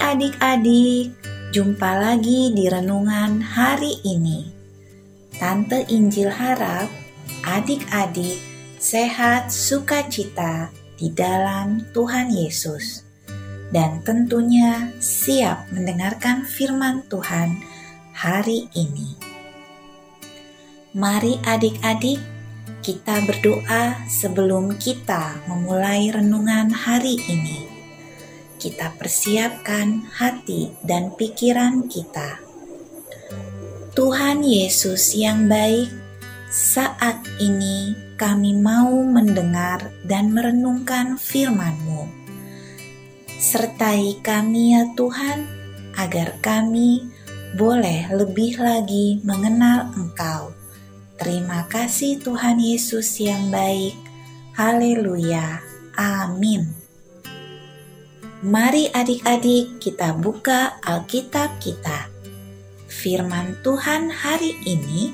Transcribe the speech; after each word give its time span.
adik-adik, 0.00 1.12
jumpa 1.52 2.00
lagi 2.00 2.56
di 2.56 2.72
renungan 2.72 3.36
hari 3.44 4.00
ini. 4.00 4.48
Tante 5.36 5.84
Injil 5.92 6.32
harap 6.32 6.88
adik-adik 7.44 8.40
sehat 8.80 9.52
sukacita 9.52 10.72
di 10.96 11.12
dalam 11.12 11.84
Tuhan 11.92 12.32
Yesus. 12.32 13.04
Dan 13.68 14.00
tentunya 14.08 14.88
siap 15.04 15.68
mendengarkan 15.68 16.48
firman 16.48 17.04
Tuhan 17.12 17.60
hari 18.16 18.72
ini. 18.72 19.20
Mari 20.96 21.44
adik-adik 21.44 22.16
kita 22.80 23.20
berdoa 23.28 24.00
sebelum 24.08 24.80
kita 24.80 25.44
memulai 25.44 26.08
renungan 26.08 26.72
hari 26.72 27.20
ini 27.28 27.67
kita 28.58 28.92
persiapkan 28.98 30.04
hati 30.10 30.74
dan 30.82 31.14
pikiran 31.14 31.86
kita. 31.86 32.42
Tuhan 33.94 34.46
Yesus 34.46 35.14
yang 35.14 35.50
baik, 35.50 35.90
saat 36.50 37.18
ini 37.42 37.94
kami 38.14 38.54
mau 38.54 38.94
mendengar 39.02 39.90
dan 40.06 40.30
merenungkan 40.30 41.18
firman-Mu. 41.18 42.06
Sertai 43.38 44.18
kami 44.22 44.74
ya 44.74 44.86
Tuhan, 44.94 45.46
agar 45.98 46.38
kami 46.38 47.10
boleh 47.58 48.06
lebih 48.14 48.58
lagi 48.62 49.18
mengenal 49.26 49.90
Engkau. 49.98 50.54
Terima 51.18 51.66
kasih 51.66 52.22
Tuhan 52.22 52.62
Yesus 52.62 53.18
yang 53.18 53.50
baik. 53.50 53.98
Haleluya. 54.54 55.58
Amin. 55.98 56.77
Mari 58.38 58.86
adik-adik 58.94 59.82
kita 59.82 60.14
buka 60.14 60.78
Alkitab 60.86 61.58
kita. 61.58 62.06
Firman 62.86 63.58
Tuhan 63.66 64.14
hari 64.14 64.54
ini 64.62 65.10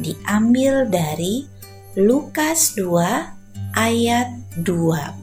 diambil 0.00 0.88
dari 0.88 1.44
Lukas 2.00 2.72
2 2.72 3.76
ayat 3.76 4.32
21 4.64 5.20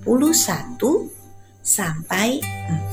sampai 1.65 2.37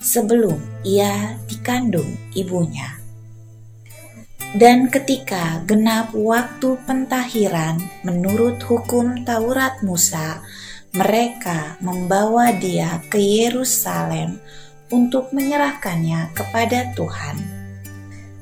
sebelum 0.00 0.58
ia 0.82 1.36
dikandung 1.46 2.08
ibunya. 2.32 2.96
Dan 4.50 4.90
ketika 4.90 5.62
genap 5.62 6.10
waktu 6.10 6.74
pentahiran 6.82 7.78
menurut 8.02 8.58
hukum 8.66 9.22
Taurat 9.22 9.78
Musa, 9.86 10.42
mereka 10.90 11.78
membawa 11.78 12.50
dia 12.50 12.98
ke 13.06 13.22
Yerusalem 13.22 14.42
untuk 14.90 15.30
menyerahkannya 15.30 16.34
kepada 16.34 16.90
Tuhan. 16.98 17.38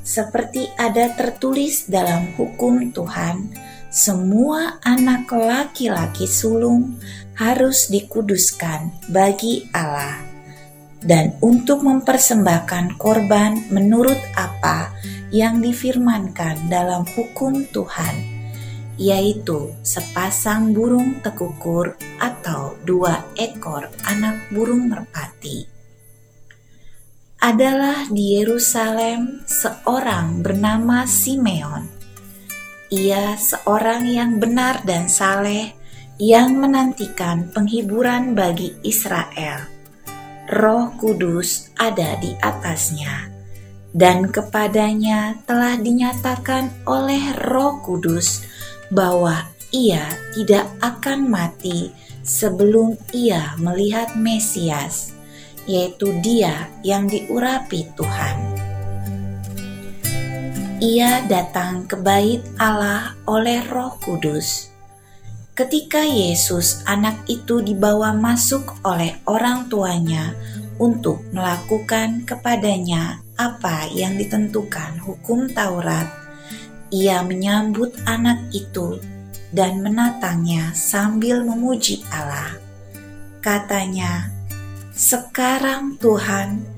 Seperti 0.00 0.72
ada 0.80 1.12
tertulis 1.12 1.84
dalam 1.84 2.32
hukum 2.40 2.88
Tuhan, 2.88 3.52
semua 3.88 4.76
anak 4.84 5.32
laki-laki 5.32 6.28
sulung 6.28 7.00
harus 7.40 7.88
dikuduskan 7.88 8.92
bagi 9.08 9.64
Allah 9.72 10.28
dan 11.00 11.38
untuk 11.40 11.80
mempersembahkan 11.80 13.00
korban 13.00 13.64
menurut 13.72 14.18
apa 14.36 14.92
yang 15.32 15.64
difirmankan 15.64 16.68
dalam 16.68 17.06
hukum 17.16 17.64
Tuhan, 17.70 18.16
yaitu 19.00 19.72
sepasang 19.80 20.76
burung 20.76 21.24
tekukur 21.24 21.94
atau 22.18 22.74
dua 22.82 23.24
ekor 23.40 23.88
anak 24.04 24.52
burung 24.52 24.90
merpati. 24.90 25.64
Adalah 27.38 28.10
di 28.10 28.34
Yerusalem 28.36 29.46
seorang 29.46 30.42
bernama 30.42 31.06
Simeon 31.06 31.97
ia 32.88 33.36
seorang 33.36 34.08
yang 34.08 34.40
benar 34.40 34.80
dan 34.88 35.12
saleh 35.12 35.76
yang 36.16 36.56
menantikan 36.56 37.46
penghiburan 37.52 38.32
bagi 38.32 38.74
Israel. 38.82 39.68
Roh 40.48 40.96
Kudus 40.96 41.68
ada 41.76 42.16
di 42.16 42.32
atasnya, 42.40 43.28
dan 43.92 44.32
kepadanya 44.32 45.36
telah 45.44 45.76
dinyatakan 45.76 46.72
oleh 46.88 47.36
Roh 47.52 47.84
Kudus 47.84 48.48
bahwa 48.88 49.44
ia 49.68 50.08
tidak 50.32 50.64
akan 50.80 51.28
mati 51.28 51.92
sebelum 52.24 52.96
ia 53.12 53.52
melihat 53.60 54.16
Mesias, 54.16 55.12
yaitu 55.68 56.16
Dia 56.24 56.72
yang 56.80 57.04
diurapi 57.04 57.92
Tuhan 57.92 58.47
ia 60.78 61.26
datang 61.26 61.90
ke 61.90 61.98
bait 61.98 62.38
Allah 62.54 63.18
oleh 63.26 63.66
Roh 63.66 63.98
Kudus. 63.98 64.70
Ketika 65.58 66.06
Yesus, 66.06 66.86
anak 66.86 67.26
itu 67.26 67.58
dibawa 67.58 68.14
masuk 68.14 68.78
oleh 68.86 69.18
orang 69.26 69.66
tuanya 69.66 70.38
untuk 70.78 71.26
melakukan 71.34 72.22
kepadanya 72.22 73.18
apa 73.34 73.90
yang 73.90 74.14
ditentukan 74.14 75.02
hukum 75.02 75.50
Taurat, 75.50 76.06
ia 76.94 77.26
menyambut 77.26 77.98
anak 78.06 78.38
itu 78.54 79.02
dan 79.50 79.82
menatangnya 79.82 80.70
sambil 80.78 81.42
memuji 81.42 82.06
Allah. 82.14 82.54
Katanya, 83.42 84.30
"Sekarang 84.94 85.98
Tuhan, 85.98 86.77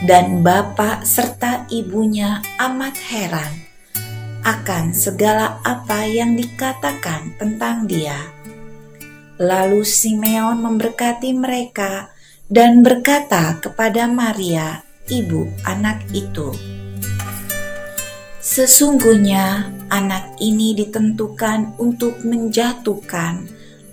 dan 0.00 0.40
bapak 0.40 1.04
serta 1.04 1.68
ibunya 1.68 2.40
amat 2.56 2.96
heran 3.12 3.52
akan 4.40 4.96
segala 4.96 5.60
apa 5.60 6.08
yang 6.08 6.32
dikatakan 6.32 7.36
tentang 7.36 7.84
dia. 7.84 8.16
Lalu 9.36 9.84
Simeon 9.84 10.60
memberkati 10.64 11.36
mereka 11.36 12.08
dan 12.48 12.80
berkata 12.80 13.60
kepada 13.60 14.08
Maria, 14.08 14.80
ibu 15.12 15.48
anak 15.68 16.00
itu, 16.16 16.52
"Sesungguhnya 18.40 19.68
anak 19.92 20.40
ini 20.40 20.72
ditentukan 20.76 21.76
untuk 21.76 22.24
menjatuhkan 22.24 23.44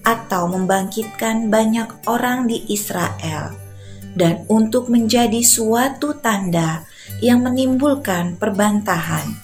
atau 0.07 0.47
membangkitkan 0.47 1.51
banyak 1.51 1.91
orang 2.07 2.47
di 2.47 2.63
Israel." 2.71 3.66
Dan 4.17 4.43
untuk 4.49 4.89
menjadi 4.89 5.45
suatu 5.45 6.17
tanda 6.17 6.83
yang 7.21 7.45
menimbulkan 7.45 8.35
perbantahan, 8.35 9.37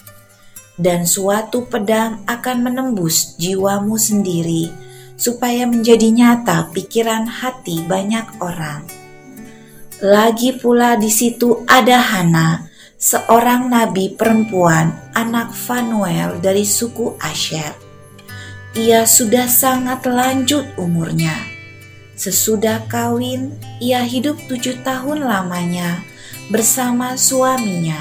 dan 0.75 1.05
suatu 1.05 1.69
pedang 1.69 2.25
akan 2.25 2.57
menembus 2.65 3.37
jiwamu 3.37 3.95
sendiri, 3.95 4.73
supaya 5.13 5.69
menjadi 5.69 6.09
nyata 6.09 6.73
pikiran 6.73 7.29
hati 7.29 7.85
banyak 7.85 8.25
orang. 8.41 8.81
Lagi 10.03 10.57
pula 10.57 10.99
di 10.99 11.07
situ 11.07 11.63
ada 11.69 12.01
Hana, 12.01 12.67
seorang 12.97 13.69
nabi 13.71 14.11
perempuan, 14.17 14.91
anak 15.15 15.53
Fanuel 15.53 16.41
dari 16.43 16.65
suku 16.67 17.15
Asher. 17.21 17.71
Ia 18.73 19.05
sudah 19.05 19.45
sangat 19.45 20.09
lanjut 20.09 20.65
umurnya 20.81 21.52
Sesudah 22.13 22.85
kawin, 22.85 23.57
ia 23.81 24.05
hidup 24.05 24.37
tujuh 24.45 24.85
tahun 24.85 25.25
lamanya 25.25 26.05
bersama 26.53 27.17
suaminya, 27.17 27.97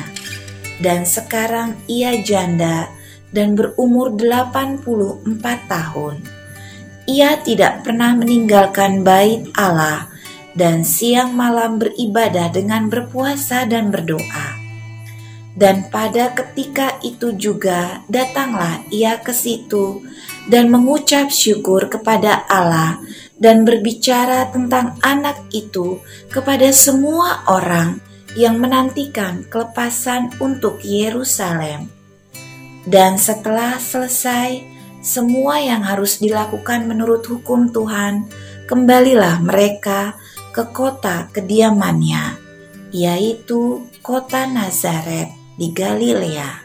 dan 0.84 1.08
sekarang 1.08 1.80
ia 1.88 2.20
janda 2.20 2.92
dan 3.32 3.56
berumur 3.56 4.12
84 4.12 5.24
tahun. 5.64 6.20
ia 7.02 7.34
tidak 7.42 7.82
pernah 7.82 8.14
meninggalkan 8.14 9.02
bait 9.02 9.42
Allah 9.58 10.06
dan 10.54 10.86
siang 10.86 11.34
malam 11.34 11.80
beribadah 11.82 12.52
dengan 12.52 12.86
berpuasa 12.86 13.66
dan 13.66 13.90
berdoa. 13.90 14.60
Dan 15.52 15.90
pada 15.92 16.32
ketika 16.32 16.96
itu 17.04 17.36
juga 17.36 18.00
datanglah 18.08 18.80
ia 18.88 19.20
ke 19.20 19.34
situ 19.36 20.00
dan 20.50 20.70
mengucap 20.70 21.30
syukur 21.30 21.86
kepada 21.86 22.46
Allah 22.50 22.98
dan 23.38 23.66
berbicara 23.66 24.50
tentang 24.54 24.98
anak 25.02 25.38
itu 25.50 25.98
kepada 26.30 26.70
semua 26.70 27.46
orang 27.50 27.98
yang 28.38 28.56
menantikan 28.62 29.44
kelepasan 29.50 30.32
untuk 30.40 30.80
Yerusalem. 30.80 31.90
Dan 32.82 33.18
setelah 33.18 33.78
selesai 33.78 34.62
semua 35.02 35.58
yang 35.58 35.82
harus 35.82 36.22
dilakukan 36.22 36.86
menurut 36.86 37.26
hukum 37.26 37.70
Tuhan, 37.74 38.30
kembalilah 38.70 39.42
mereka 39.42 40.14
ke 40.54 40.62
kota 40.70 41.26
kediamannya, 41.34 42.38
yaitu 42.94 43.82
kota 43.98 44.46
Nazaret 44.46 45.30
di 45.58 45.74
Galilea. 45.74 46.61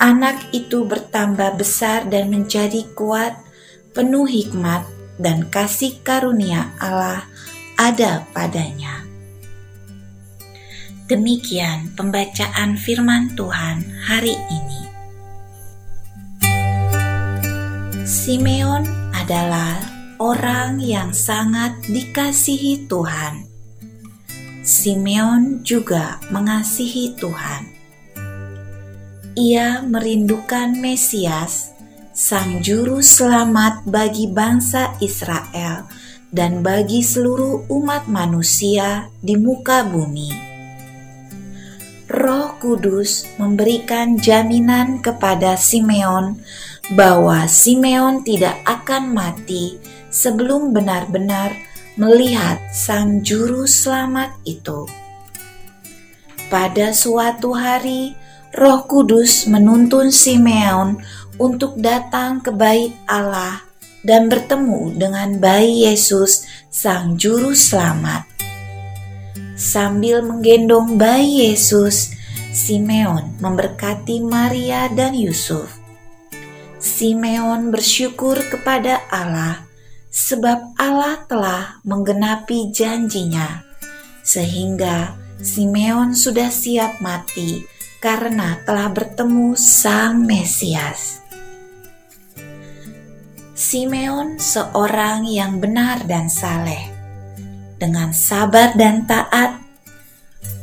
Anak 0.00 0.48
itu 0.56 0.88
bertambah 0.88 1.60
besar 1.60 2.08
dan 2.08 2.32
menjadi 2.32 2.88
kuat, 2.96 3.36
penuh 3.92 4.24
hikmat 4.24 4.88
dan 5.20 5.52
kasih 5.52 6.00
karunia 6.00 6.72
Allah 6.80 7.28
ada 7.76 8.24
padanya. 8.32 9.04
Demikian 11.04 11.92
pembacaan 11.92 12.80
firman 12.80 13.36
Tuhan 13.36 13.84
hari 14.08 14.32
ini. 14.32 14.82
Simeon 18.08 18.88
adalah 19.12 19.76
orang 20.16 20.80
yang 20.80 21.12
sangat 21.12 21.76
dikasihi 21.86 22.88
Tuhan 22.88 23.50
Simeon 24.60 25.64
juga 25.64 26.20
mengasihi 26.28 27.16
Tuhan. 27.16 27.69
Ia 29.38 29.86
merindukan 29.86 30.74
Mesias, 30.74 31.70
Sang 32.10 32.58
Juru 32.66 32.98
Selamat 32.98 33.86
bagi 33.86 34.26
bangsa 34.26 34.98
Israel 34.98 35.86
dan 36.34 36.66
bagi 36.66 36.98
seluruh 36.98 37.70
umat 37.70 38.10
manusia 38.10 39.06
di 39.22 39.38
muka 39.38 39.86
bumi. 39.86 40.34
Roh 42.10 42.58
Kudus 42.58 43.30
memberikan 43.38 44.18
jaminan 44.18 44.98
kepada 44.98 45.54
Simeon 45.54 46.34
bahwa 46.98 47.46
Simeon 47.46 48.26
tidak 48.26 48.58
akan 48.66 49.14
mati 49.14 49.78
sebelum 50.10 50.74
benar-benar 50.74 51.54
melihat 51.94 52.58
Sang 52.74 53.22
Juru 53.22 53.70
Selamat 53.70 54.34
itu. 54.42 54.90
Pada 56.50 56.90
suatu 56.90 57.54
hari, 57.54 58.18
Roh 58.50 58.82
Kudus 58.82 59.46
menuntun 59.46 60.10
Simeon 60.10 60.98
untuk 61.38 61.78
datang 61.78 62.42
ke 62.42 62.50
bait 62.50 62.90
Allah 63.06 63.62
dan 64.02 64.26
bertemu 64.26 64.98
dengan 64.98 65.38
bayi 65.38 65.86
Yesus, 65.86 66.50
Sang 66.66 67.14
Juru 67.14 67.54
Selamat. 67.54 68.26
Sambil 69.54 70.26
menggendong 70.26 70.98
bayi 70.98 71.54
Yesus, 71.54 72.10
Simeon 72.50 73.38
memberkati 73.38 74.18
Maria 74.18 74.90
dan 74.90 75.14
Yusuf. 75.14 75.70
Simeon 76.82 77.70
bersyukur 77.70 78.34
kepada 78.50 78.98
Allah 79.14 79.62
sebab 80.10 80.74
Allah 80.74 81.22
telah 81.30 81.78
menggenapi 81.86 82.74
janjinya, 82.74 83.62
sehingga 84.26 85.14
Simeon 85.38 86.18
sudah 86.18 86.50
siap 86.50 86.98
mati 86.98 87.78
karena 88.00 88.56
telah 88.64 88.88
bertemu 88.88 89.52
Sang 89.60 90.24
Mesias. 90.24 91.20
Simeon 93.52 94.40
seorang 94.40 95.28
yang 95.28 95.60
benar 95.60 96.08
dan 96.08 96.32
saleh. 96.32 96.88
Dengan 97.76 98.16
sabar 98.16 98.72
dan 98.72 99.04
taat, 99.04 99.60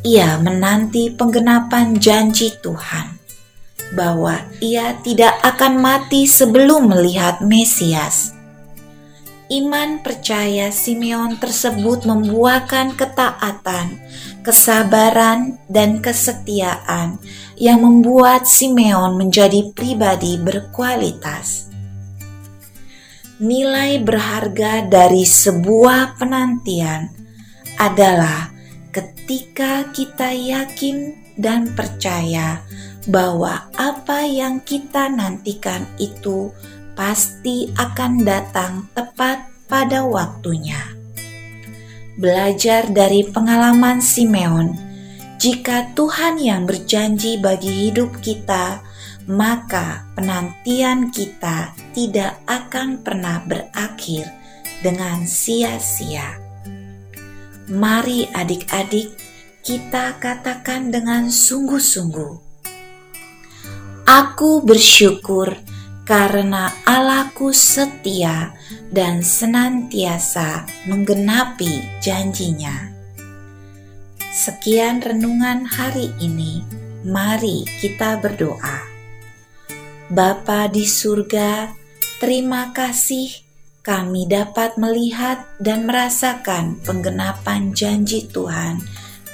ia 0.01 0.42
menanti 0.42 1.13
penggenapan 1.13 1.94
janji 2.01 2.57
Tuhan 2.57 3.22
bahwa 3.94 4.42
ia 4.57 4.98
tidak 5.06 5.38
akan 5.45 5.78
mati 5.78 6.25
sebelum 6.25 6.89
melihat 6.89 7.39
Mesias 7.45 8.38
iman 9.48 10.04
percaya 10.04 10.72
Simeon 10.75 11.39
tersebut 11.39 12.04
membuahkan 12.04 13.00
ketaatan, 13.00 13.95
kesabaran, 14.47 15.59
dan 15.67 15.99
kesetiaan 15.99 17.19
yang 17.59 17.83
membuat 17.83 18.47
Simeon 18.47 19.19
menjadi 19.19 19.75
pribadi 19.75 20.39
berkualitas. 20.39 21.67
Nilai 23.44 23.99
berharga 23.99 24.88
dari 24.88 25.27
sebuah 25.27 26.15
penantian 26.15 27.11
adalah 27.75 28.47
ketika 28.95 29.91
kita 29.91 30.31
yakin 30.31 31.11
dan 31.35 31.75
percaya 31.75 32.63
bahwa 33.11 33.67
apa 33.75 34.23
yang 34.23 34.63
kita 34.63 35.11
nantikan 35.11 35.83
itu 36.00 36.55
pasti 36.95 37.67
akan 37.75 38.23
datang 38.23 38.88
tepat 38.95 39.43
pada 39.67 40.07
waktunya. 40.07 40.96
Belajar 42.17 42.89
dari 42.89 43.21
pengalaman 43.29 44.01
Simeon, 44.01 44.73
jika 45.37 45.93
Tuhan 45.93 46.41
yang 46.41 46.65
berjanji 46.65 47.37
bagi 47.37 47.69
hidup 47.69 48.09
kita, 48.25 48.81
maka 49.29 50.09
penantian 50.17 51.13
kita 51.13 51.77
tidak 51.93 52.41
akan 52.50 53.05
pernah 53.05 53.45
berakhir 53.45 54.33
dengan 54.81 55.29
sia-sia. 55.29 56.41
Mari 57.69 58.25
adik-adik, 58.33 59.13
kita 59.62 60.17
katakan 60.17 60.89
dengan 60.89 61.29
sungguh-sungguh, 61.29 62.33
Aku 64.09 64.65
bersyukur 64.65 65.53
karena 66.07 66.71
Allahku 66.87 67.51
setia 67.51 68.55
dan 68.87 69.19
senantiasa 69.19 70.63
menggenapi 70.87 71.99
janjinya. 71.99 72.95
Sekian 74.31 75.03
renungan 75.03 75.67
hari 75.67 76.15
ini, 76.23 76.63
mari 77.03 77.67
kita 77.83 78.23
berdoa. 78.23 78.87
Bapa 80.07 80.71
di 80.71 80.87
surga, 80.87 81.75
terima 82.23 82.71
kasih 82.71 83.43
kami 83.83 84.31
dapat 84.31 84.79
melihat 84.79 85.43
dan 85.59 85.83
merasakan 85.83 86.79
penggenapan 86.87 87.75
janji 87.75 88.23
Tuhan 88.31 88.79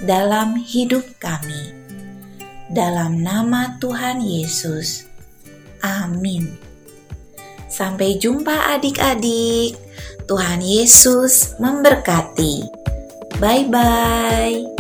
dalam 0.02 0.58
hidup 0.58 1.06
kami. 1.22 1.86
Dalam 2.74 3.22
nama 3.22 3.78
Tuhan 3.78 4.26
Yesus, 4.26 5.06
Amin. 5.84 6.63
Sampai 7.74 8.22
jumpa 8.22 8.78
adik-adik. 8.78 9.74
Tuhan 10.30 10.62
Yesus 10.62 11.58
memberkati. 11.58 12.70
Bye 13.42 13.66
bye. 13.66 14.73